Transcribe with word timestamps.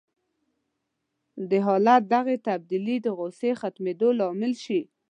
د 1.49 1.51
حالت 1.65 2.01
دغه 2.15 2.33
تبديلي 2.47 2.97
د 3.01 3.07
غوسې 3.17 3.51
د 3.55 3.57
ختمېدو 3.61 4.07
لامل 4.19 4.53
شي. 4.63 4.81